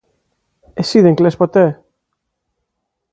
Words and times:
Εσύ 0.73 0.99
δεν 1.01 1.15
κλαις 1.15 1.35
ποτέ; 1.37 1.83